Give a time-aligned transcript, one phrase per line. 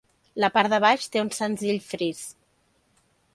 [0.43, 2.25] La part de baix té un senzill fris.